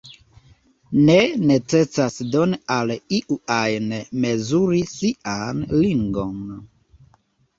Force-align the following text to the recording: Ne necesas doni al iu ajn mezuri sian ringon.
Ne 1.09 1.17
necesas 1.49 2.15
doni 2.35 2.57
al 2.75 2.93
iu 3.17 3.37
ajn 3.57 3.93
mezuri 4.23 4.81
sian 4.93 5.63
ringon. 5.77 6.35